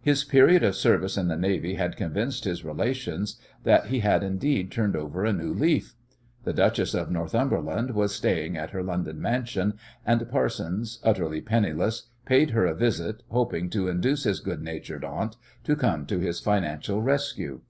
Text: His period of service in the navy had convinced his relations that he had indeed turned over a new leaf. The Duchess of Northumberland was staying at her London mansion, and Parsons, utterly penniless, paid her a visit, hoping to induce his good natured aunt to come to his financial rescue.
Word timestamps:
His 0.00 0.24
period 0.24 0.62
of 0.62 0.74
service 0.74 1.18
in 1.18 1.28
the 1.28 1.36
navy 1.36 1.74
had 1.74 1.98
convinced 1.98 2.44
his 2.44 2.64
relations 2.64 3.38
that 3.64 3.88
he 3.88 4.00
had 4.00 4.22
indeed 4.22 4.70
turned 4.72 4.96
over 4.96 5.26
a 5.26 5.34
new 5.34 5.52
leaf. 5.52 5.94
The 6.44 6.54
Duchess 6.54 6.94
of 6.94 7.10
Northumberland 7.10 7.90
was 7.90 8.14
staying 8.14 8.56
at 8.56 8.70
her 8.70 8.82
London 8.82 9.20
mansion, 9.20 9.74
and 10.06 10.30
Parsons, 10.30 10.98
utterly 11.04 11.42
penniless, 11.42 12.08
paid 12.24 12.52
her 12.52 12.64
a 12.64 12.74
visit, 12.74 13.22
hoping 13.28 13.68
to 13.68 13.88
induce 13.88 14.24
his 14.24 14.40
good 14.40 14.62
natured 14.62 15.04
aunt 15.04 15.36
to 15.64 15.76
come 15.76 16.06
to 16.06 16.20
his 16.20 16.40
financial 16.40 17.02
rescue. 17.02 17.60